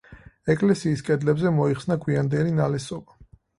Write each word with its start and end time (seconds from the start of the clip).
ეკლესიის 0.53 1.03
კედლებზე 1.09 1.53
მოიხსნა 1.59 1.99
გვიანდელი 2.07 2.57
ნალესობა. 2.65 3.23